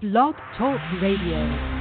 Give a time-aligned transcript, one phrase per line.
[0.00, 1.74] Blog Talk Radio.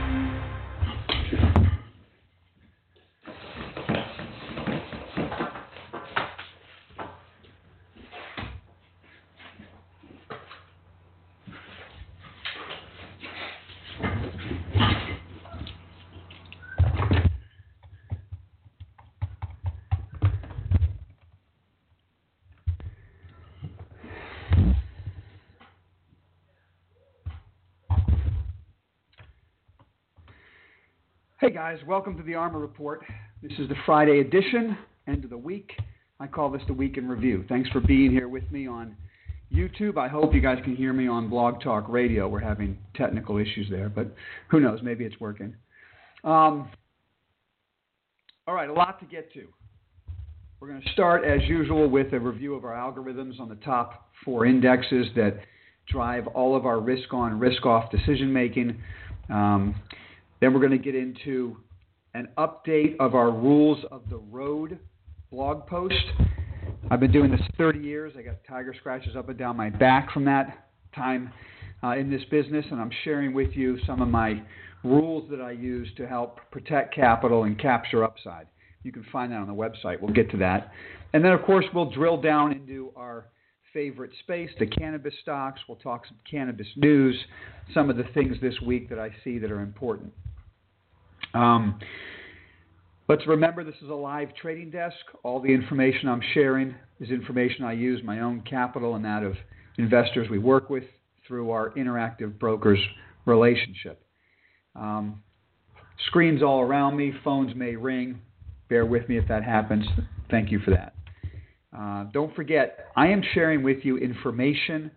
[31.43, 33.06] Hey guys, welcome to the ARMR Report.
[33.44, 34.76] This is the Friday edition,
[35.08, 35.72] end of the week.
[36.20, 37.46] I call this the Week in Review.
[37.48, 38.98] Thanks for being here with me on
[39.54, 40.00] YouTube.
[40.00, 42.28] I hope you guys can hear me on Blog Talk Radio.
[42.28, 44.08] We're having technical issues there, but
[44.48, 44.80] who knows?
[44.82, 45.56] Maybe it's working.
[46.24, 46.72] Um,
[48.48, 49.46] all right, a lot to get to.
[50.60, 54.10] We're going to start, as usual, with a review of our algorithms on the top
[54.26, 55.36] four indexes that
[55.88, 58.82] drive all of our risk on, risk off decision making.
[59.30, 59.76] Um,
[60.44, 61.56] then we're going to get into
[62.16, 64.78] an update of our Rules of the Road
[65.32, 65.96] blog post.
[66.92, 68.12] I've been doing this 30 years.
[68.18, 71.32] I got tiger scratches up and down my back from that time
[71.82, 74.44] uh, in this business, and I'm sharing with you some of my
[74.84, 78.48] rules that I use to help protect capital and capture upside.
[78.84, 80.02] You can find that on the website.
[80.02, 80.74] We'll get to that.
[81.14, 83.28] And then, of course, we'll drill down into our
[83.72, 85.62] favorite space, the cannabis stocks.
[85.70, 87.16] We'll talk some cannabis news,
[87.74, 90.12] some of the things this week that I see that are important.
[91.34, 91.80] Um,
[93.08, 94.96] let's remember this is a live trading desk.
[95.24, 99.36] All the information I'm sharing is information I use my own capital and that of
[99.78, 100.84] investors we work with
[101.28, 102.80] through our interactive brokers
[103.26, 104.04] relationship.
[104.76, 105.24] Um,
[106.08, 108.20] screens all around me, phones may ring.
[108.70, 109.86] Bear with me if that happens.
[110.30, 110.96] Thank you for that.
[111.78, 114.92] Uh, don't forget, I am sharing with you information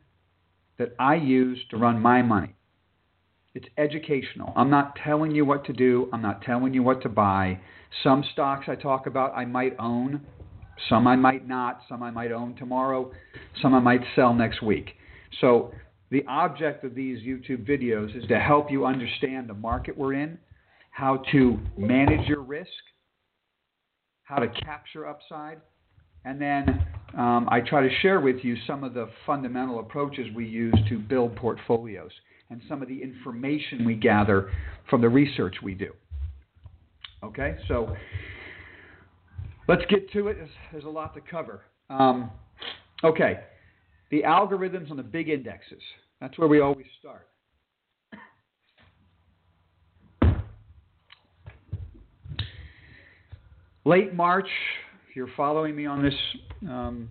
[0.79, 2.56] that I use to run my money.
[3.57, 4.53] It's educational.
[4.55, 6.11] I'm not telling you what to do.
[6.13, 7.59] I'm not telling you what to buy.
[8.03, 10.21] Some stocks I talk about I might own.
[10.91, 11.81] Some I might not.
[11.89, 13.11] Some I might own tomorrow.
[13.63, 14.91] Some I might sell next week.
[15.41, 15.73] So,
[16.11, 20.37] the object of these YouTube videos is to help you understand the market we're in,
[20.91, 22.69] how to manage your risk,
[24.25, 25.63] how to capture upside,
[26.27, 30.47] and then um, I try to share with you some of the fundamental approaches we
[30.47, 32.13] use to build portfolios
[32.51, 34.51] and some of the information we gather
[34.89, 35.93] from the research we do.
[37.23, 37.97] Okay, so
[39.69, 40.39] let's get to it.
[40.71, 41.63] There's a lot to cover.
[41.91, 42.31] Um,
[43.03, 43.41] okay,
[44.11, 45.83] the algorithms on the big indexes.
[46.21, 47.29] That's where we always start.
[53.85, 54.49] Late March,
[55.09, 56.15] if you're following me on this
[56.69, 57.09] um,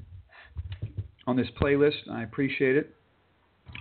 [1.25, 2.94] on this playlist, I appreciate it.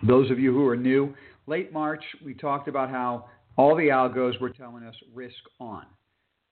[0.07, 1.13] Those of you who are new,
[1.47, 5.85] late March, we talked about how all the algos were telling us risk on.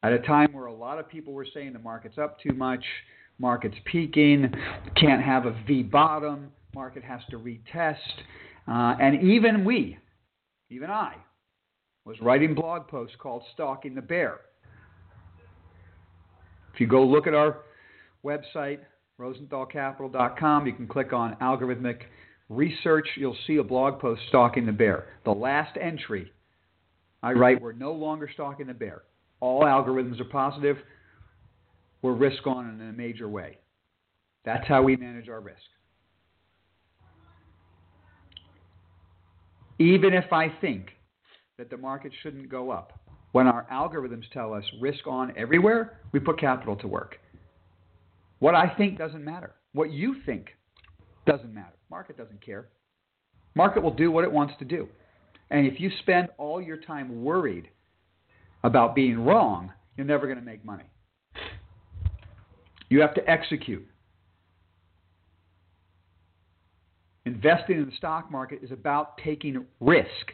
[0.02, 2.84] At a time where a lot of people were saying the market's up too much,
[3.38, 4.52] market's peaking,
[4.96, 7.96] can't have a V bottom, market has to retest.
[8.68, 9.98] Uh, and even we,
[10.70, 11.14] even I,
[12.04, 14.40] was writing blog posts called Stalking the Bear.
[16.74, 17.58] If you go look at our
[18.24, 18.80] website,
[19.20, 22.00] rosenthalcapital.com, you can click on algorithmic
[22.56, 25.06] research, you'll see a blog post stalking the bear.
[25.24, 26.32] The last entry,
[27.22, 29.02] I write, we're no longer stalking the bear.
[29.40, 30.76] All algorithms are positive.
[32.02, 33.58] We're risk on in a major way.
[34.44, 35.58] That's how we manage our risk.
[39.78, 40.90] Even if I think
[41.58, 42.98] that the market shouldn't go up,
[43.32, 47.16] when our algorithms tell us risk on everywhere, we put capital to work.
[48.40, 49.54] What I think doesn't matter.
[49.72, 50.48] What you think
[51.26, 51.76] doesn't matter.
[51.92, 52.68] Market doesn't care.
[53.54, 54.88] Market will do what it wants to do.
[55.50, 57.68] And if you spend all your time worried
[58.64, 60.86] about being wrong, you're never going to make money.
[62.88, 63.86] You have to execute.
[67.26, 70.32] Investing in the stock market is about taking risk.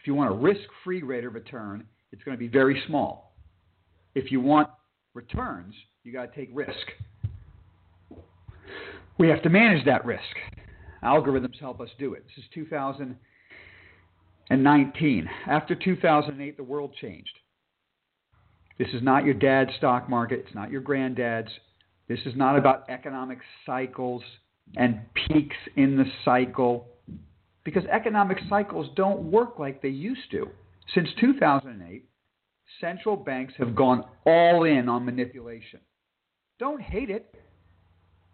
[0.00, 3.36] If you want a risk free rate of return, it's going to be very small.
[4.16, 4.68] If you want
[5.14, 6.74] returns, you got to take risk.
[9.22, 10.24] We have to manage that risk.
[11.04, 12.24] Algorithms help us do it.
[12.24, 15.28] This is 2019.
[15.46, 17.38] After 2008, the world changed.
[18.80, 21.52] This is not your dad's stock market, it's not your granddad's.
[22.08, 24.24] This is not about economic cycles
[24.74, 26.88] and peaks in the cycle
[27.62, 30.48] because economic cycles don't work like they used to.
[30.96, 32.08] Since 2008,
[32.80, 35.78] central banks have gone all in on manipulation.
[36.58, 37.32] Don't hate it,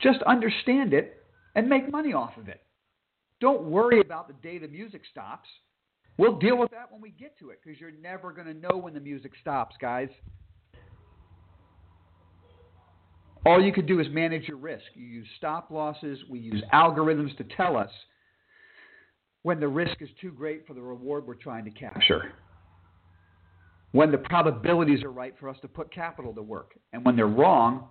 [0.00, 1.24] just understand it
[1.54, 2.62] and make money off of it.
[3.40, 5.48] Don't worry about the day the music stops.
[6.16, 8.76] We'll deal with that when we get to it because you're never going to know
[8.76, 10.08] when the music stops, guys.
[13.46, 14.84] All you can do is manage your risk.
[14.94, 17.90] You use stop losses, we use algorithms to tell us
[19.42, 22.32] when the risk is too great for the reward we're trying to capture.
[23.92, 26.72] When the probabilities are right for us to put capital to work.
[26.92, 27.88] And when they're wrong,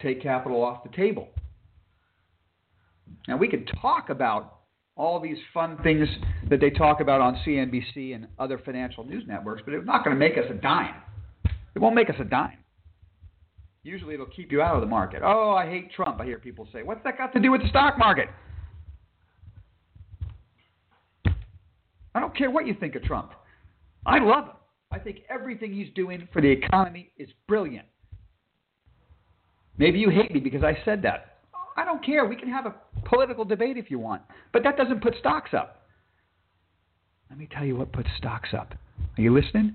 [0.00, 1.30] take capital off the table.
[3.28, 4.60] Now, we can talk about
[4.96, 6.08] all these fun things
[6.50, 10.14] that they talk about on CNBC and other financial news networks, but it's not going
[10.14, 10.94] to make us a dime.
[11.74, 12.58] It won't make us a dime.
[13.84, 15.22] Usually it'll keep you out of the market.
[15.24, 16.82] Oh, I hate Trump, I hear people say.
[16.82, 18.28] What's that got to do with the stock market?
[22.14, 23.32] I don't care what you think of Trump.
[24.04, 24.56] I love him.
[24.90, 27.86] I think everything he's doing for the economy is brilliant.
[29.78, 31.38] Maybe you hate me because I said that.
[31.76, 32.26] I don't care.
[32.26, 34.22] We can have a political debate if you want.
[34.52, 35.86] But that doesn't put stocks up.
[37.30, 38.74] Let me tell you what puts stocks up.
[39.16, 39.74] Are you listening?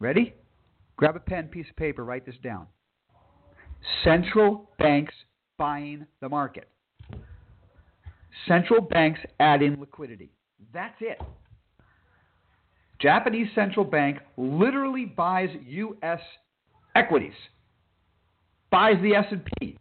[0.00, 0.34] Ready?
[0.96, 2.66] Grab a pen, piece of paper, write this down.
[4.02, 5.14] Central banks
[5.58, 6.68] buying the market.
[8.46, 10.30] Central banks adding liquidity.
[10.72, 11.20] That's it.
[13.00, 16.20] Japanese central bank literally buys US
[16.94, 17.32] equities.
[18.70, 19.78] Buys the S&P.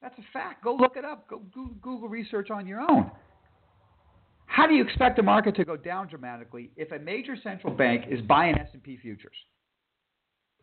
[0.00, 0.62] That's a fact.
[0.62, 1.28] Go look it up.
[1.28, 1.42] Go
[1.82, 3.10] Google research on your own.
[4.46, 8.04] How do you expect the market to go down dramatically if a major central bank
[8.08, 9.36] is buying S&P futures?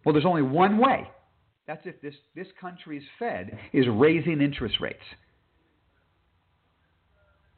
[0.03, 1.07] Well, there's only one way.
[1.67, 4.99] That's if this, this country's Fed is raising interest rates.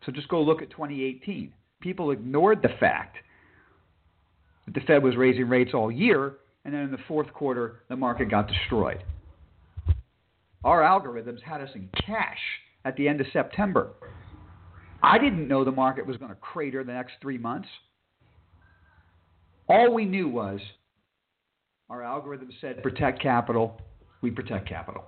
[0.06, 1.54] So just go look at 2018.
[1.82, 3.18] People ignored the fact
[4.66, 7.96] that the Fed was raising rates all year, and then in the fourth quarter, the
[7.96, 9.04] market got destroyed.
[10.64, 12.40] Our algorithms had us in cash
[12.86, 13.92] at the end of September.
[15.04, 17.68] I didn't know the market was going to crater the next three months.
[19.70, 20.60] All we knew was
[21.90, 23.82] our algorithm said protect capital.
[24.22, 25.04] We protect capital.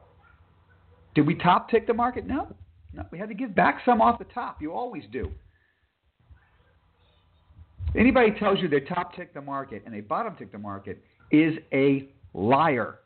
[1.16, 2.28] Did we top tick the market?
[2.28, 2.56] No.
[2.94, 4.62] No, we had to give back some off the top.
[4.62, 5.32] You always do.
[7.96, 11.56] Anybody tells you they top tick the market and they bottom tick the market is
[11.74, 13.00] a liar.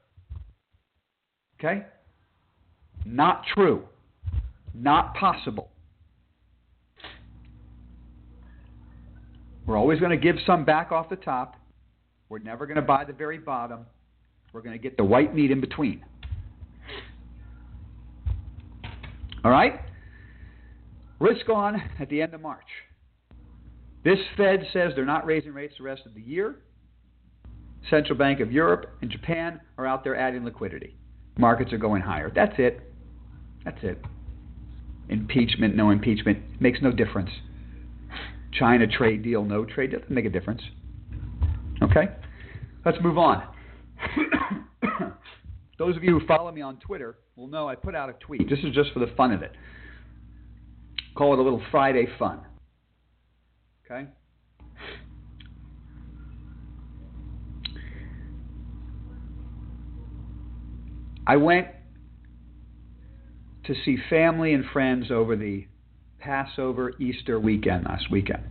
[1.60, 1.86] Okay?
[3.06, 3.84] Not true.
[4.74, 5.70] Not possible.
[9.66, 11.58] We're always going to give some back off the top
[12.34, 13.86] we're never going to buy the very bottom.
[14.54, 16.04] We're going to get the white meat in between.
[19.46, 19.82] All right?
[21.20, 22.66] Risk on at the end of March.
[24.04, 26.56] This Fed says they're not raising rates the rest of the year.
[27.92, 30.98] Central Bank of Europe and Japan are out there adding liquidity.
[31.38, 32.32] Markets are going higher.
[32.34, 32.93] That's it.
[33.66, 34.02] That's it.
[35.10, 37.30] Impeachment, no impeachment, makes no difference.
[38.52, 40.62] China trade deal, no trade deal, doesn't make a difference.
[41.82, 42.10] Okay?
[42.86, 43.44] Let's move on.
[45.80, 48.50] Those of you who follow me on Twitter will know I put out a tweet.
[48.50, 49.52] This is just for the fun of it.
[51.16, 52.40] Call it a little Friday fun.
[53.86, 54.08] Okay?
[61.26, 61.68] I went
[63.66, 65.68] to see family and friends over the
[66.20, 68.44] Passover Easter weekend last weekend.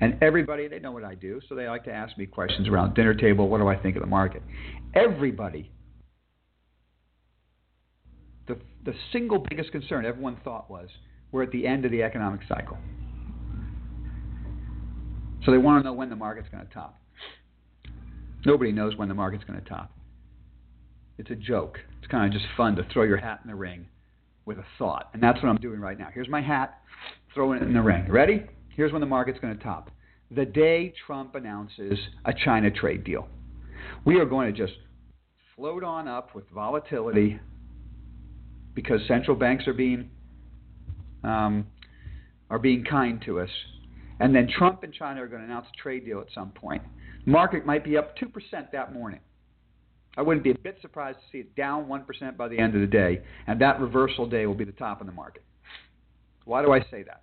[0.00, 2.94] And everybody, they know what I do, so they like to ask me questions around
[2.94, 3.48] dinner table.
[3.48, 4.42] What do I think of the market?
[4.94, 5.70] Everybody,
[8.46, 10.88] the, the single biggest concern everyone thought was
[11.32, 12.78] we're at the end of the economic cycle.
[15.44, 17.00] So they want to know when the market's going to top.
[18.44, 19.92] Nobody knows when the market's going to top.
[21.18, 21.78] It's a joke.
[21.98, 23.86] It's kind of just fun to throw your hat in the ring
[24.46, 25.10] with a thought.
[25.12, 26.08] And that's what I'm doing right now.
[26.14, 26.80] Here's my hat,
[27.34, 28.06] throwing it in the ring.
[28.08, 28.46] Ready?
[28.74, 29.90] Here's when the market's going to top.
[30.30, 33.28] The day Trump announces a China trade deal.
[34.04, 34.78] We are going to just
[35.54, 37.38] float on up with volatility
[38.74, 40.10] because central banks are being
[41.24, 41.66] um,
[42.50, 43.50] are being kind to us.
[44.20, 46.82] And then Trump and China are going to announce a trade deal at some point.
[47.24, 48.30] Market might be up 2%
[48.72, 49.20] that morning.
[50.16, 52.80] I wouldn't be a bit surprised to see it down 1% by the end of
[52.80, 55.42] the day, and that reversal day will be the top in the market.
[56.44, 57.22] Why do I say that?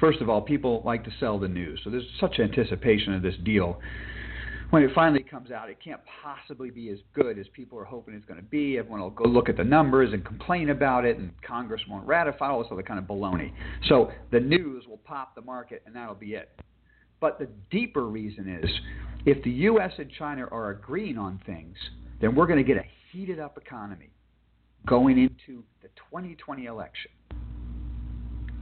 [0.00, 1.80] First of all, people like to sell the news.
[1.84, 3.78] So there's such anticipation of this deal.
[4.70, 8.14] When it finally comes out, it can't possibly be as good as people are hoping
[8.14, 8.78] it's going to be.
[8.78, 12.48] Everyone will go look at the numbers and complain about it, and Congress won't ratify
[12.48, 13.52] all this other kind of baloney.
[13.88, 16.48] So the news will pop the market, and that'll be it.
[17.22, 18.68] But the deeper reason is
[19.24, 19.92] if the U.S.
[19.96, 21.76] and China are agreeing on things,
[22.20, 24.10] then we're going to get a heated up economy.
[24.86, 27.12] going into the 2020 election.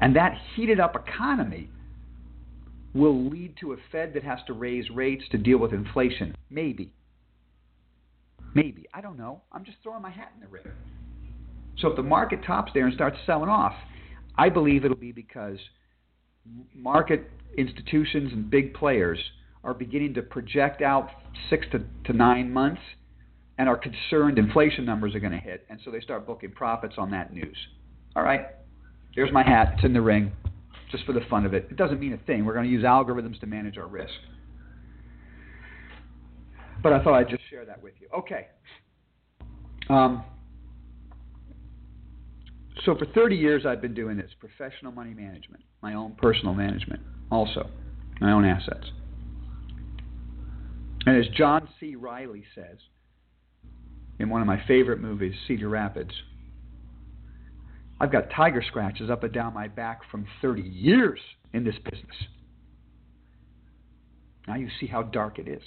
[0.02, 1.70] And that heated up economy
[2.92, 6.36] will lead to a Fed that has to raise rates to deal with inflation.
[6.50, 6.92] Maybe.
[8.54, 8.86] Maybe.
[8.92, 9.40] I don't know.
[9.52, 10.64] I'm just throwing my hat in the ring.
[11.78, 13.74] So if the market tops there and starts selling off,
[14.36, 15.58] I believe it'll be because
[16.74, 19.18] market institutions and big players
[19.64, 21.10] are beginning to project out
[21.48, 22.80] six to, to nine months
[23.58, 26.94] and are concerned inflation numbers are going to hit, and so they start booking profits
[26.96, 27.56] on that news.
[28.16, 28.46] All right,
[29.14, 29.74] there's my hat.
[29.74, 30.32] It's in the ring,
[30.90, 31.66] just for the fun of it.
[31.70, 32.46] It doesn't mean a thing.
[32.46, 34.14] We're going to use algorithms to manage our risk.
[36.82, 38.08] But I thought I'd just share that with you.
[38.16, 38.48] Okay.
[39.90, 40.24] Um,
[42.84, 47.00] so for 30 years, I've been doing this professional money management, my own personal management,
[47.30, 47.70] also
[48.20, 48.90] my own assets.
[51.06, 51.94] And as John C.
[51.96, 52.78] Reilly says
[54.18, 56.12] in one of my favorite movies, Cedar Rapids,
[58.00, 61.20] I've got tiger scratches up and down my back from 30 years
[61.52, 62.16] in this business.
[64.46, 65.62] Now you see how dark it is.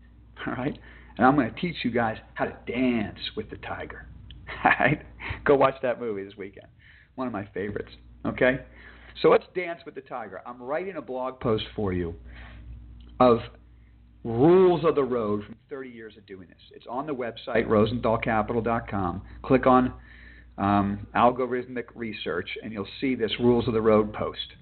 [0.46, 0.78] All right?
[1.16, 4.06] And I'm going to teach you guys how to dance with the tiger.
[4.64, 5.02] All right?
[5.44, 6.68] Go watch that movie this weekend.
[7.14, 7.90] One of my favorites.
[8.24, 8.60] Okay?
[9.22, 10.40] So let's dance with the tiger.
[10.46, 12.14] I'm writing a blog post for you
[13.20, 13.38] of
[14.24, 16.58] rules of the road from 30 years of doing this.
[16.72, 19.22] It's on the website, rosenthalcapital.com.
[19.42, 19.92] Click on
[20.56, 24.54] um, algorithmic research, and you'll see this rules of the road post.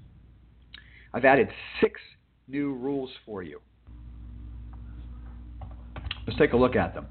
[1.12, 1.48] I've added
[1.80, 2.00] six
[2.48, 3.60] new rules for you.
[6.26, 7.06] Let's take a look at them.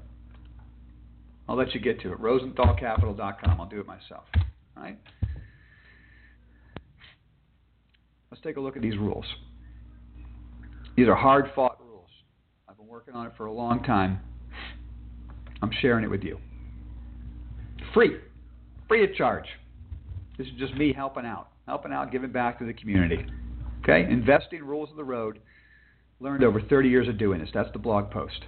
[1.48, 2.20] I'll let you get to it.
[2.20, 3.60] RosenthalCapital.com.
[3.60, 4.24] I'll do it myself.
[4.76, 4.98] All right?
[8.30, 9.24] Let's take a look at these rules.
[10.96, 12.08] These are hard fought rules.
[12.68, 14.20] I've been working on it for a long time.
[15.62, 16.38] I'm sharing it with you.
[17.94, 18.16] Free.
[18.88, 19.46] Free of charge.
[20.38, 21.48] This is just me helping out.
[21.66, 23.26] Helping out, giving back to the community.
[23.82, 24.10] Okay?
[24.10, 25.40] Investing rules of the road.
[26.20, 27.50] Learned over 30 years of doing this.
[27.52, 28.44] That's the blog post.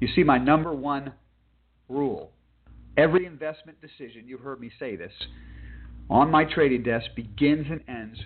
[0.00, 1.12] You see my number one
[1.88, 2.32] rule.
[2.96, 5.12] Every investment decision, you've heard me say this,
[6.10, 8.18] on my trading desk begins and ends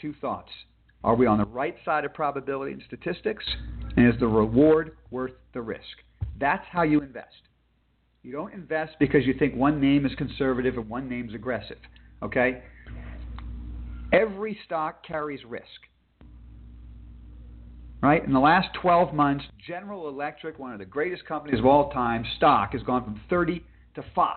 [0.00, 0.50] two thoughts.
[1.04, 3.44] Are we on the right side of probability and statistics?
[3.96, 5.84] And is the reward worth the risk?
[6.40, 7.34] That's how you invest.
[8.22, 11.78] You don't invest because you think one name is conservative and one name is aggressive.
[12.22, 12.62] Okay?
[14.12, 15.64] Every stock carries risk.
[18.02, 18.24] Right?
[18.24, 22.24] In the last 12 months, General Electric, one of the greatest companies of all time,
[22.36, 23.64] stock has gone from 30
[23.94, 24.36] to 5.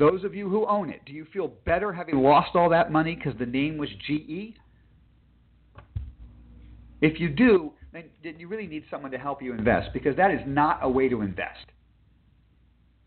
[0.00, 3.14] Those of you who own it, do you feel better having lost all that money
[3.14, 4.54] because the name was GE?
[7.02, 10.40] If you do, then, you really need someone to help you invest because that is
[10.46, 11.66] not a way to invest.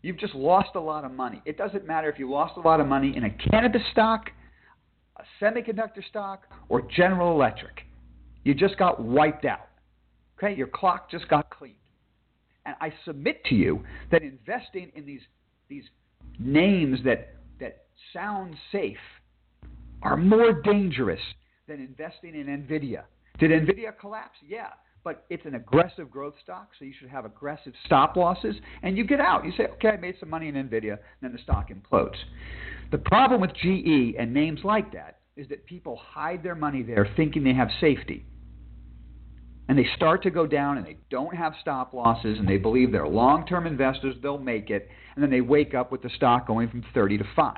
[0.02, 1.42] You've just lost a lot of money.
[1.44, 4.30] It doesn't matter if you lost a lot of money in a cannabis stock,
[5.16, 7.86] a semiconductor stock, or General Electric.
[8.44, 9.68] You just got wiped out.
[10.38, 10.54] Okay?
[10.54, 11.74] Your clock just got cleaned.
[12.66, 13.82] And I submit to you
[14.12, 15.22] that investing in these
[15.68, 15.84] these
[16.38, 18.96] names that that sound safe
[20.02, 21.20] are more dangerous
[21.66, 23.04] than investing in Nvidia.
[23.38, 24.36] Did Nvidia collapse?
[24.46, 24.68] Yeah,
[25.02, 29.04] but it's an aggressive growth stock, so you should have aggressive stop losses, and you
[29.04, 29.44] get out.
[29.44, 32.16] You say, okay, I made some money in Nvidia, and then the stock implodes.
[32.90, 37.08] The problem with GE and names like that is that people hide their money there
[37.16, 38.24] thinking they have safety.
[39.68, 42.92] And they start to go down and they don't have stop losses and they believe
[42.92, 46.46] they're long term investors, they'll make it, and then they wake up with the stock
[46.46, 47.56] going from 30 to 5.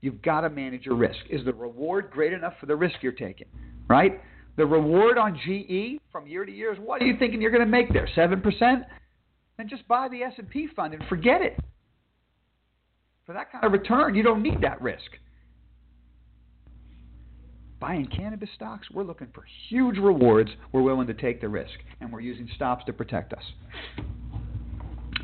[0.00, 1.20] You've got to manage your risk.
[1.30, 3.46] Is the reward great enough for the risk you're taking?
[3.88, 4.20] Right?
[4.56, 7.64] The reward on GE from year to year is what are you thinking you're going
[7.64, 8.08] to make there?
[8.16, 8.84] 7%?
[9.58, 11.58] Then just buy the S&P fund and forget it.
[13.26, 15.10] For that kind of return, you don't need that risk.
[17.82, 20.50] Buying cannabis stocks, we're looking for huge rewards.
[20.70, 23.42] We're willing to take the risk, and we're using stops to protect us.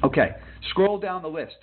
[0.02, 0.30] Okay,
[0.70, 1.54] scroll down the list.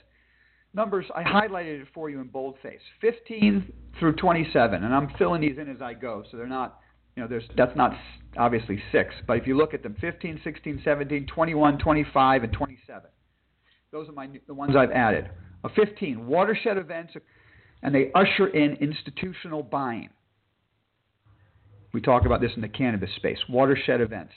[0.73, 5.57] Numbers, I highlighted it for you in boldface 15 through 27, and I'm filling these
[5.57, 6.79] in as I go, so they're not,
[7.17, 7.91] you know, there's, that's not
[8.37, 13.09] obviously six, but if you look at them 15, 16, 17, 21, 25, and 27,
[13.91, 15.29] those are my, the ones I've added.
[15.65, 17.15] A 15, watershed events,
[17.83, 20.07] and they usher in institutional buying.
[21.95, 23.37] We talk about this in the cannabis space.
[23.47, 24.33] Watershed events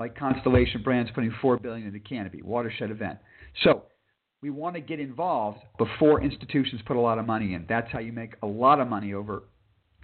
[0.00, 3.18] like Constellation Brands putting four billion into Canopy, watershed event.
[3.62, 3.82] So
[4.40, 7.66] we want to get involved before institutions put a lot of money in.
[7.68, 9.42] That's how you make a lot of money over,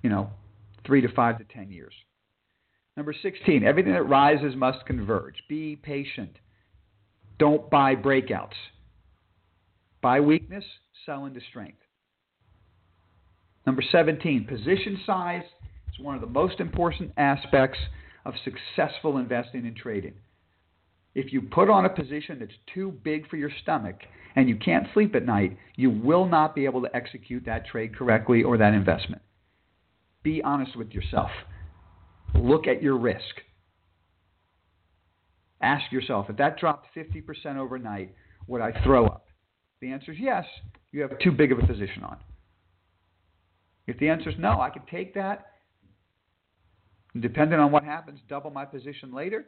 [0.02, 0.28] you know,
[0.84, 1.94] three to five to ten years.
[2.94, 5.36] Number 16, everything that rises must converge.
[5.48, 6.36] Be patient.
[7.38, 8.52] Don't buy breakouts.
[10.02, 10.64] Buy weakness,
[11.06, 11.78] sell into strength.
[13.66, 15.44] Number 17, position size
[16.02, 17.78] one of the most important aspects
[18.24, 20.14] of successful investing and trading.
[21.14, 23.96] If you put on a position that's too big for your stomach
[24.34, 27.94] and you can't sleep at night, you will not be able to execute that trade
[27.96, 29.20] correctly or that investment.
[30.22, 31.30] Be honest with yourself.
[32.34, 33.42] Look at your risk.
[35.60, 38.14] Ask yourself if that dropped 50% overnight,
[38.46, 39.26] would I throw up?
[39.80, 40.44] The answer is yes.
[40.92, 42.16] You have too big of a position on.
[43.86, 45.51] If the answer is no, I can take that.
[47.20, 49.46] Depending on what happens, double my position later.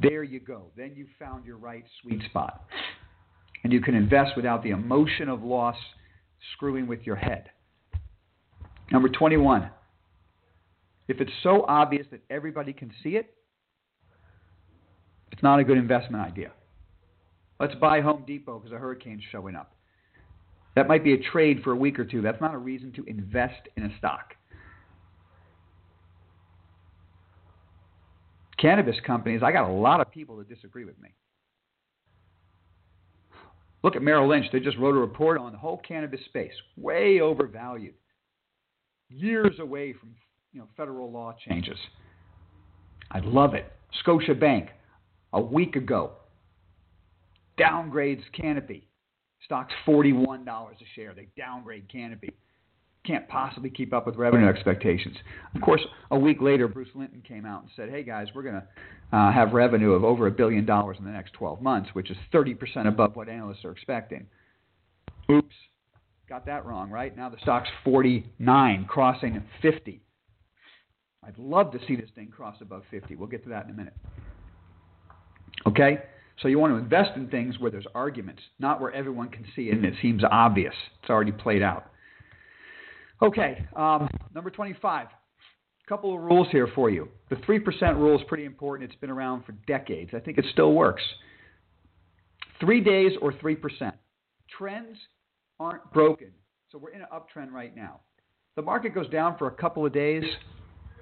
[0.00, 0.66] There you go.
[0.76, 2.64] Then you found your right sweet spot.
[3.64, 5.76] And you can invest without the emotion of loss
[6.54, 7.50] screwing with your head.
[8.92, 9.70] Number 21.
[11.08, 13.34] If it's so obvious that everybody can see it,
[15.32, 16.52] it's not a good investment idea.
[17.58, 19.72] Let's buy Home Depot because a hurricane's showing up.
[20.76, 22.22] That might be a trade for a week or two.
[22.22, 24.34] That's not a reason to invest in a stock.
[28.58, 31.10] Cannabis companies, I got a lot of people that disagree with me.
[33.84, 34.46] Look at Merrill Lynch.
[34.52, 37.94] They just wrote a report on the whole cannabis space, way overvalued,
[39.08, 40.14] years away from
[40.52, 41.78] you know, federal law changes.
[43.10, 43.72] I love it.
[44.00, 44.70] Scotia Bank,
[45.32, 46.12] a week ago,
[47.58, 48.88] downgrades Canopy.
[49.44, 51.14] Stock's $41 a share.
[51.14, 52.34] They downgrade Canopy.
[53.04, 55.16] Can't possibly keep up with revenue expectations.
[55.54, 58.60] Of course, a week later, Bruce Linton came out and said, hey guys, we're going
[58.60, 62.10] to uh, have revenue of over a billion dollars in the next 12 months, which
[62.10, 64.26] is 30% above what analysts are expecting.
[65.30, 65.54] Oops.
[66.28, 67.16] Got that wrong, right?
[67.16, 70.02] Now the stock's 49, crossing 50.
[71.26, 73.16] I'd love to see this thing cross above 50.
[73.16, 73.94] We'll get to that in a minute.
[75.66, 76.00] Okay?
[76.40, 79.70] So you want to invest in things where there's arguments, not where everyone can see
[79.70, 80.74] it and it seems obvious.
[81.02, 81.90] It's already played out.
[83.22, 85.08] Okay, um, number 25.
[85.08, 87.08] A couple of rules here for you.
[87.30, 88.90] The 3% rule is pretty important.
[88.90, 90.10] It's been around for decades.
[90.14, 91.02] I think it still works.
[92.60, 93.92] Three days or 3%.
[94.56, 94.96] Trends
[95.58, 96.30] aren't broken.
[96.70, 98.00] So we're in an uptrend right now.
[98.56, 100.24] The market goes down for a couple of days.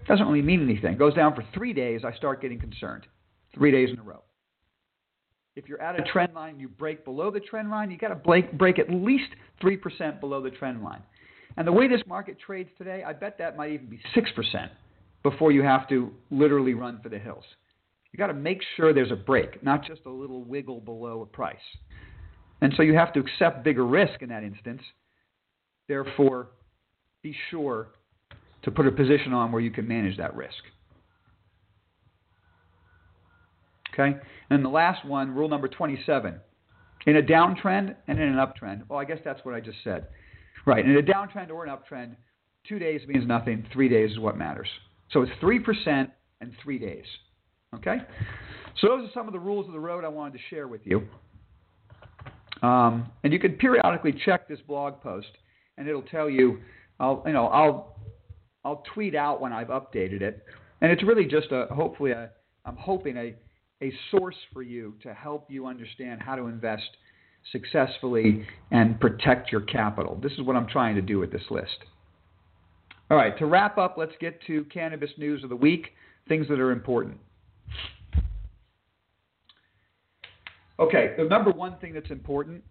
[0.07, 0.93] Doesn't really mean anything.
[0.93, 2.03] It goes down for three days.
[2.05, 3.07] I start getting concerned.
[3.55, 4.23] Three days in a row.
[5.57, 8.15] If you're at a trend line, you break below the trend line, you got to
[8.15, 9.31] break, break at least
[9.63, 11.03] 3% below the trend line.
[11.57, 14.69] And the way this market trades today, I bet that might even be 6%
[15.23, 17.45] before you have to literally run for the hills.
[18.13, 21.27] You got to make sure there's a break, not just a little wiggle below a
[21.27, 21.57] price.
[22.61, 24.83] And so you have to accept bigger risk in that instance.
[25.89, 26.49] Therefore,
[27.23, 27.89] be sure
[28.63, 30.55] to put a position on where you can manage that risk.
[33.93, 34.17] Okay?
[34.51, 36.41] And the last one, rule number 27.
[37.07, 40.07] In a downtrend and in an uptrend, well, I guess that's what I just said.
[40.67, 40.85] Right.
[40.85, 42.17] In a downtrend or an uptrend,
[42.69, 44.69] two days means nothing, three days is what matters.
[45.13, 47.05] So it's 3% and three days.
[47.75, 47.99] Okay?
[48.81, 50.81] So those are some of the rules of the road I wanted to share with
[50.85, 51.07] you.
[52.63, 55.29] Um, and you can periodically check this blog post,
[55.79, 56.59] and it'll tell you.
[56.99, 58.01] I'll you know I'll
[58.65, 60.43] I'll tweet out when I've updated it,
[60.81, 62.31] and it's really just a hopefully a
[62.65, 63.35] I'm hoping a
[63.83, 66.89] a source for you to help you understand how to invest
[67.53, 70.19] successfully and protect your capital.
[70.23, 71.79] This is what I'm trying to do with this list.
[73.11, 75.89] All right, to wrap up, let's get to cannabis news of the week,
[76.29, 77.19] things that are important.
[80.79, 82.63] Okay, the number one thing that's important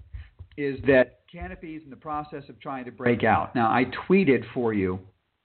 [0.57, 3.55] is that Canopy is in the process of trying to break out.
[3.55, 4.99] Now, I tweeted for you,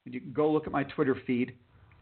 [0.05, 1.53] and you can go look at my Twitter feed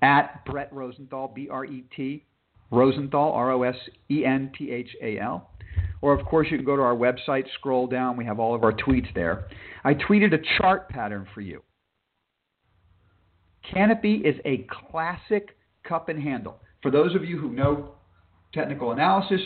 [0.02, 2.24] at Brett Rosenthal, B R E T
[2.70, 3.76] Rosenthal, R O S
[4.10, 5.50] E N T H A L.
[6.00, 8.62] Or, of course, you can go to our website, scroll down, we have all of
[8.62, 9.48] our tweets there.
[9.84, 11.62] I tweeted a chart pattern for you.
[13.72, 16.60] Canopy is a classic cup and handle.
[16.82, 17.94] For those of you who know
[18.52, 19.40] technical analysis,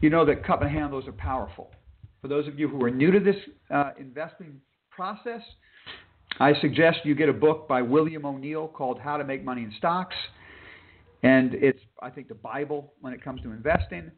[0.00, 1.70] you know that cup and handles are powerful.
[2.20, 3.36] For those of you who are new to this
[3.70, 5.42] uh, investing process,
[6.40, 9.72] I suggest you get a book by William O'Neill called How to Make Money in
[9.76, 10.16] Stocks.
[11.22, 14.10] And it's, I think, the Bible when it comes to investing.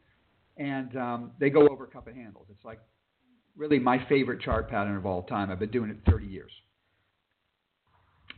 [0.57, 2.47] And um, they go over cup and handles.
[2.51, 2.81] It's like
[3.57, 5.51] really my favorite chart pattern of all time.
[5.51, 6.51] I've been doing it 30 years.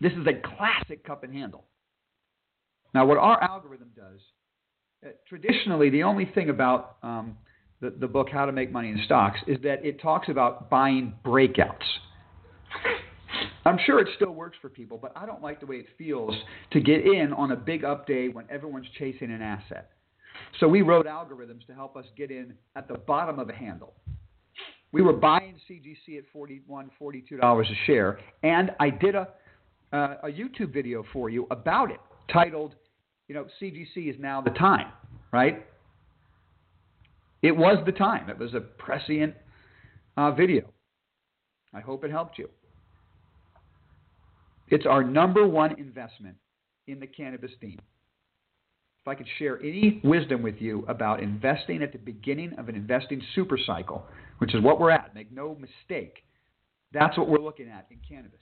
[0.01, 1.65] This is a classic cup and handle.
[2.95, 4.21] Now, what our algorithm does,
[5.05, 7.37] uh, traditionally, the only thing about um,
[7.81, 11.15] the, the book, How to Make Money in Stocks, is that it talks about buying
[11.25, 11.85] breakouts.
[13.65, 16.35] I'm sure it still works for people, but I don't like the way it feels
[16.71, 19.91] to get in on a big up day when everyone's chasing an asset.
[20.61, 23.95] So we wrote algorithms to help us get in at the bottom of a handle.
[24.93, 29.29] We were buying CGC at 41 $42 a share, and I did a,
[29.93, 32.01] uh, a YouTube video for you about it
[32.33, 32.75] titled,
[33.29, 34.93] you know, CGC is now the time,
[35.33, 35.67] right?
[37.43, 38.31] It was the time.
[38.31, 39.35] It was a prescient
[40.17, 40.73] uh, video.
[41.75, 42.49] I hope it helped you.
[44.69, 46.37] It's our number one investment
[46.87, 47.79] in the cannabis theme.
[49.07, 52.75] If I could share any wisdom with you about investing at the beginning of an
[52.75, 54.05] investing super cycle,
[54.39, 56.25] which is what we're at, make no mistake,
[56.93, 58.41] that's what we're looking at in cannabis.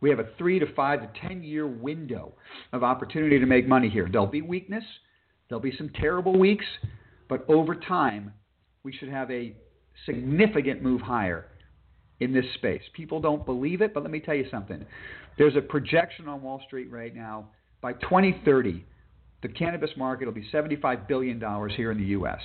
[0.00, 2.32] We have a three to five to ten year window
[2.72, 4.08] of opportunity to make money here.
[4.10, 4.84] There'll be weakness,
[5.50, 6.64] there'll be some terrible weeks,
[7.28, 8.32] but over time,
[8.84, 9.54] we should have a
[10.06, 11.48] significant move higher
[12.20, 12.80] in this space.
[12.94, 14.82] People don't believe it, but let me tell you something.
[15.36, 17.50] There's a projection on Wall Street right now.
[17.82, 18.86] By 2030,
[19.42, 22.40] the cannabis market will be $75 billion here in the U.S.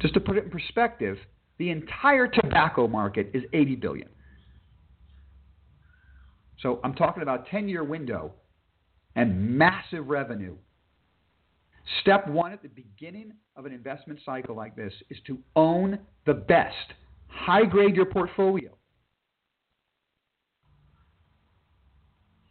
[0.00, 1.18] Just to put it in perspective,
[1.58, 4.08] the entire tobacco market is 80 billion.
[6.60, 8.32] So I'm talking about 10-year window
[9.14, 10.56] and massive revenue.
[12.00, 16.34] Step one at the beginning of an investment cycle like this is to own the
[16.34, 16.94] best.
[17.28, 18.70] High grade your portfolio.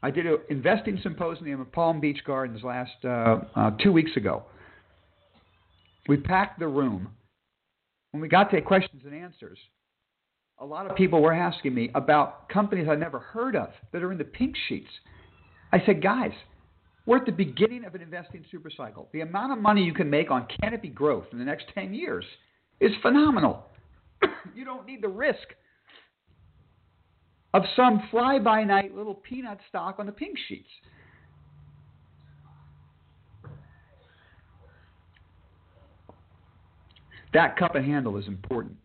[0.04, 4.44] I did an investing symposium at Palm Beach Gardens last uh, uh, two weeks ago.
[6.10, 7.08] We packed the room.
[8.12, 9.58] When we got to questions and answers,
[10.60, 14.12] a lot of people were asking me about companies I'd never heard of that are
[14.12, 14.90] in the pink sheets.
[15.72, 16.32] I said, guys,
[17.06, 19.08] we're at the beginning of an investing supercycle.
[19.14, 22.26] The amount of money you can make on canopy growth in the next 10 years
[22.82, 23.64] is phenomenal.
[24.54, 25.48] you don't need the risk
[27.54, 30.70] of some fly by night little peanut stock on the pink sheets.
[37.34, 38.76] That cup and handle is important.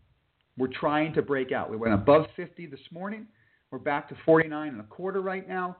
[0.57, 1.70] We're trying to break out.
[1.70, 3.26] We went above 50 this morning.
[3.70, 5.76] We're back to 49 and a quarter right now.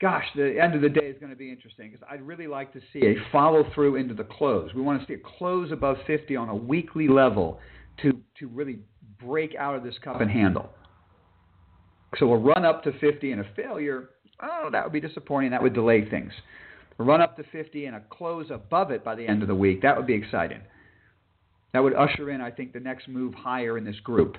[0.00, 2.72] Gosh, the end of the day is going to be interesting because I'd really like
[2.72, 4.70] to see a follow through into the close.
[4.74, 7.60] We want to see a close above 50 on a weekly level
[8.02, 8.80] to, to really
[9.24, 10.70] break out of this cup and handle.
[12.18, 14.10] So a run up to 50 and a failure,
[14.42, 15.50] oh, that would be disappointing.
[15.50, 16.32] That would delay things.
[16.98, 19.54] A run up to 50 and a close above it by the end of the
[19.54, 20.60] week, that would be exciting.
[21.72, 24.36] That would usher in, I think, the next move higher in this group.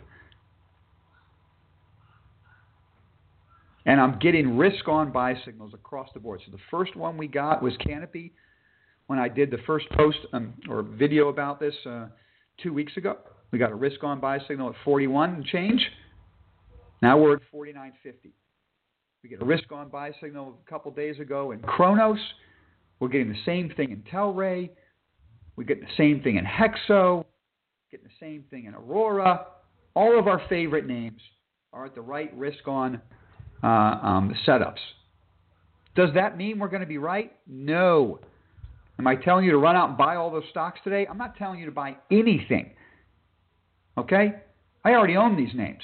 [3.85, 6.41] And I'm getting risk on buy signals across the board.
[6.45, 8.33] So the first one we got was Canopy
[9.07, 12.05] when I did the first post um, or video about this uh,
[12.61, 13.17] two weeks ago.
[13.53, 15.79] We got a risk on buy signal at 41 and change.
[17.03, 18.31] Now we're at 49.50.
[19.21, 22.17] We get a risk on buy signal a couple days ago in Cronos.
[22.99, 24.71] We're getting the same thing in Tilray.
[25.55, 27.25] We get the same thing in Hexo.
[27.91, 29.45] Getting the same thing in Aurora.
[29.93, 31.21] All of our favorite names
[31.73, 32.99] are at the right risk on
[33.63, 34.79] uh, um, setups.
[35.95, 37.31] Does that mean we're going to be right?
[37.45, 38.19] No.
[38.97, 41.05] Am I telling you to run out and buy all those stocks today?
[41.07, 42.71] I'm not telling you to buy anything.
[43.97, 44.34] Okay?
[44.84, 45.84] I already own these names.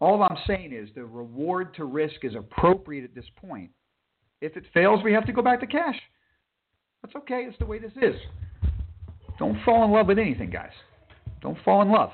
[0.00, 3.70] All I'm saying is the reward to risk is appropriate at this point.
[4.40, 5.96] If it fails, we have to go back to cash.
[7.02, 7.46] That's okay.
[7.48, 8.14] It's the way this is.
[9.38, 10.72] Don't fall in love with anything, guys.
[11.40, 12.10] Don't fall in love.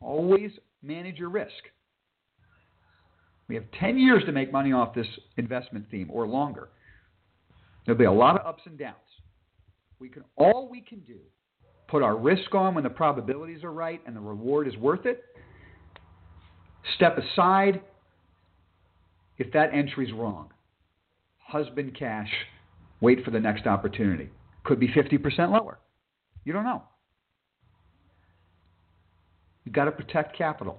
[0.00, 1.52] Always manage your risk.
[3.48, 5.06] We have 10 years to make money off this
[5.36, 6.68] investment theme or longer.
[7.84, 8.96] There'll be a lot of ups and downs.
[9.98, 11.18] We can all we can do
[11.88, 15.24] put our risk on when the probabilities are right and the reward is worth it.
[16.96, 17.80] Step aside
[19.38, 20.50] if that entry's wrong.
[21.38, 22.30] Husband cash,
[23.00, 24.30] wait for the next opportunity.
[24.64, 25.78] Could be 50% lower.
[26.44, 26.82] You don't know.
[29.64, 30.78] You've got to protect capital.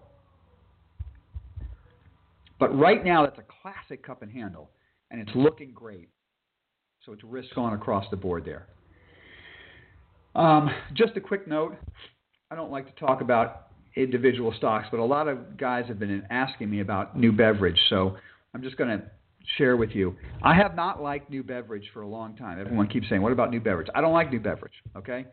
[2.60, 4.72] But right now, that's a classic cup and handle,
[5.12, 6.10] and it's looking great.
[7.06, 8.68] So it's risk on across the board there.
[10.38, 11.76] Um, just a quick note
[12.52, 16.24] I don't like to talk about individual stocks, but a lot of guys have been
[16.30, 17.80] asking me about new beverage.
[17.90, 18.16] So
[18.54, 19.04] I'm just going to
[19.58, 20.16] share with you.
[20.44, 22.60] I have not liked new beverage for a long time.
[22.60, 23.88] Everyone keeps saying, What about new beverage?
[23.96, 25.26] I don't like new beverage, okay?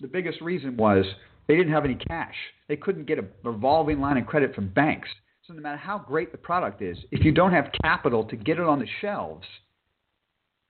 [0.00, 1.04] The biggest reason was
[1.48, 2.34] they didn't have any cash.
[2.68, 5.08] They couldn't get a revolving line of credit from banks.
[5.46, 8.58] So no matter how great the product is, if you don't have capital to get
[8.58, 9.46] it on the shelves,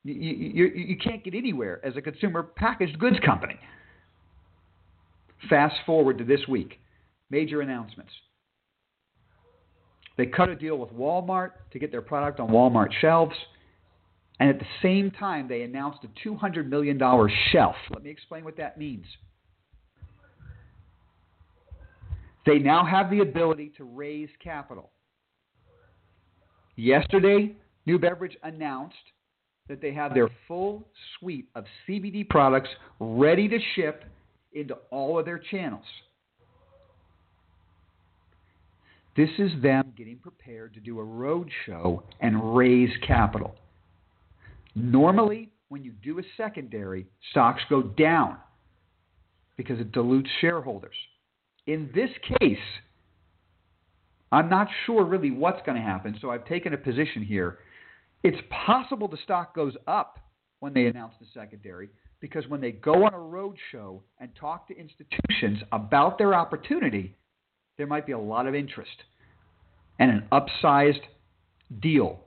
[0.06, 3.58] you, you, you can't get anywhere as a consumer packaged goods company.
[5.48, 6.80] Fast forward to this week,
[7.30, 8.12] major announcements.
[10.16, 13.34] They cut a deal with Walmart to get their product on Walmart shelves.
[14.40, 16.98] And at the same time, they announced a $200 million
[17.52, 17.76] shelf.
[17.90, 19.04] Let me explain what that means.
[22.44, 24.90] They now have the ability to raise capital.
[26.76, 28.96] Yesterday, New Beverage announced
[29.68, 30.86] that they have their full
[31.18, 32.68] suite of CBD products
[33.00, 34.04] ready to ship
[34.52, 35.84] into all of their channels.
[39.16, 43.54] This is them getting prepared to do a road show and raise capital.
[44.74, 48.36] Normally, when you do a secondary, stocks go down
[49.56, 50.94] because it dilutes shareholders.
[51.66, 52.58] In this case,
[54.30, 57.58] I'm not sure really what's going to happen, so I've taken a position here.
[58.22, 60.18] It's possible the stock goes up
[60.60, 64.66] when they announce the secondary because when they go on a road show and talk
[64.68, 67.14] to institutions about their opportunity,
[67.76, 69.04] there might be a lot of interest
[69.98, 71.02] and an upsized
[71.80, 72.20] deal.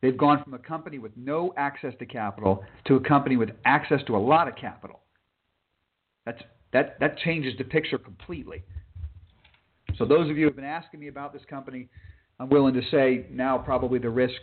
[0.00, 4.00] They've gone from a company with no access to capital to a company with access
[4.06, 5.00] to a lot of capital.
[6.24, 8.62] That's, that, that changes the picture completely.
[9.98, 11.88] So, those of you who have been asking me about this company,
[12.40, 14.40] I'm willing to say now probably the risk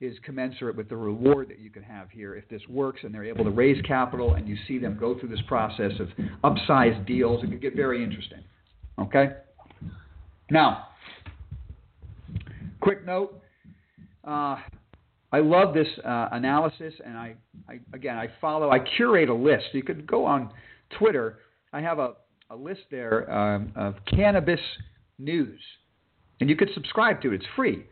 [0.00, 3.24] is commensurate with the reward that you can have here if this works and they're
[3.24, 6.08] able to raise capital and you see them go through this process of
[6.44, 7.42] upsized deals.
[7.44, 8.38] It could get very interesting.
[8.98, 9.32] Okay?
[10.50, 10.86] Now,
[12.80, 13.42] quick note.
[14.24, 14.56] Uh,
[15.32, 17.34] I love this uh, analysis, and I,
[17.68, 18.70] I, again I follow.
[18.70, 19.66] I curate a list.
[19.72, 20.50] You could go on
[20.98, 21.38] Twitter.
[21.72, 22.14] I have a,
[22.50, 24.60] a list there um, of cannabis
[25.18, 25.60] news,
[26.40, 27.36] and you could subscribe to it.
[27.36, 27.86] It's free.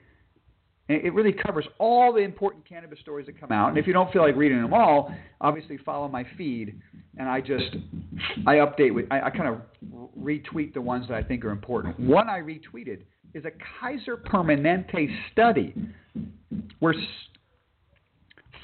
[0.90, 3.68] It really covers all the important cannabis stories that come out.
[3.68, 6.80] And if you don't feel like reading them all, obviously follow my feed,
[7.18, 7.76] and I just
[8.46, 9.60] I update with I, I kind of
[10.18, 12.00] retweet the ones that I think are important.
[12.00, 13.02] One I retweeted
[13.34, 15.74] is a Kaiser Permanente study
[16.78, 16.94] where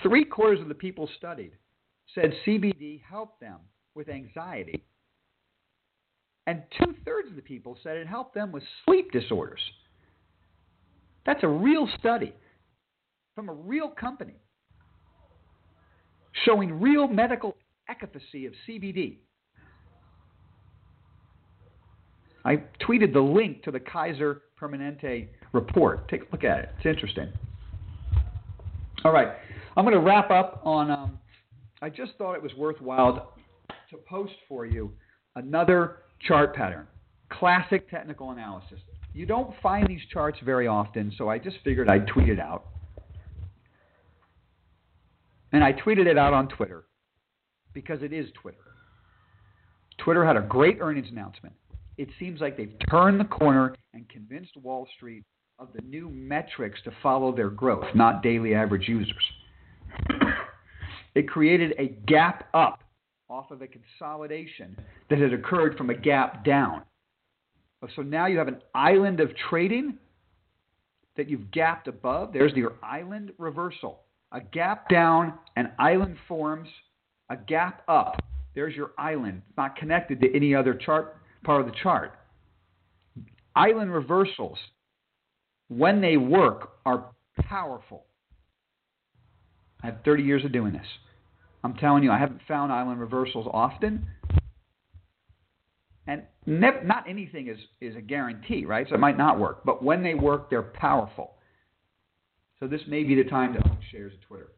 [0.02, 1.52] three quarters of the people studied
[2.14, 3.58] said CBD helped them
[3.94, 4.82] with anxiety,
[6.46, 9.60] and two thirds of the people said it helped them with sleep disorders.
[11.24, 12.34] That's a real study
[13.34, 14.34] from a real company
[16.44, 17.56] showing real medical
[17.88, 19.18] efficacy of CBD.
[22.44, 26.08] I tweeted the link to the Kaiser Permanente report.
[26.08, 26.68] Take a look at it.
[26.76, 27.32] It's interesting.
[29.04, 29.28] All right.
[29.76, 30.90] I'm going to wrap up on.
[30.90, 31.18] Um,
[31.80, 33.34] I just thought it was worthwhile
[33.90, 34.92] to post for you
[35.36, 36.86] another chart pattern,
[37.30, 38.78] classic technical analysis.
[39.12, 42.66] You don't find these charts very often, so I just figured I'd tweet it out.
[45.52, 46.84] And I tweeted it out on Twitter
[47.72, 48.58] because it is Twitter.
[49.98, 51.54] Twitter had a great earnings announcement.
[51.96, 55.22] It seems like they've turned the corner and convinced Wall Street
[55.60, 59.14] of the new metrics to follow their growth, not daily average users.
[61.14, 62.83] it created a gap up
[63.28, 64.76] off of a consolidation
[65.08, 66.82] that had occurred from a gap down.
[67.96, 69.98] So now you have an island of trading
[71.16, 72.32] that you've gapped above.
[72.32, 74.00] There's your island reversal.
[74.32, 76.68] A gap down, an island forms,
[77.28, 78.22] a gap up.
[78.54, 79.42] There's your island.
[79.48, 82.18] It's not connected to any other chart part of the chart.
[83.54, 84.58] Island reversals,
[85.68, 88.06] when they work, are powerful.
[89.82, 90.86] I have 30 years of doing this.
[91.64, 94.06] I'm telling you, I haven't found island reversals often,
[96.06, 98.86] and not anything is, is a guarantee, right?
[98.86, 99.64] So it might not work.
[99.64, 101.32] But when they work, they're powerful.
[102.60, 104.50] So this may be the time to own shares of Twitter.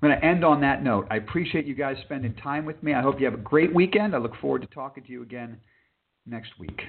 [0.00, 1.08] I'm going to end on that note.
[1.10, 2.94] I appreciate you guys spending time with me.
[2.94, 4.14] I hope you have a great weekend.
[4.14, 5.58] I look forward to talking to you again
[6.24, 6.82] next week.